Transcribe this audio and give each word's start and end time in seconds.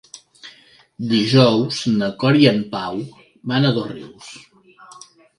Dijous 1.09 1.81
na 1.99 2.07
Cora 2.23 2.41
i 2.43 2.47
en 2.51 2.57
Pau 2.71 3.01
van 3.51 3.67
a 3.69 3.75
Dosrius. 3.75 4.31